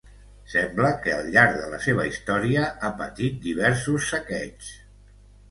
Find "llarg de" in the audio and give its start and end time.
1.35-1.67